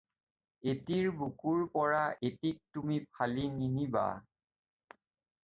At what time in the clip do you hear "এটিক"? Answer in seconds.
2.31-2.59